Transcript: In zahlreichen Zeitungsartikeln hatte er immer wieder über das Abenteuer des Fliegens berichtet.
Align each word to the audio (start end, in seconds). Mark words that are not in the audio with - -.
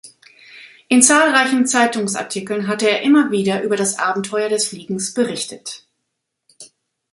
In 0.87 1.03
zahlreichen 1.03 1.67
Zeitungsartikeln 1.67 2.67
hatte 2.67 2.89
er 2.89 3.03
immer 3.03 3.29
wieder 3.29 3.61
über 3.61 3.75
das 3.77 3.99
Abenteuer 3.99 4.49
des 4.49 4.67
Fliegens 4.67 5.13
berichtet. 5.13 5.85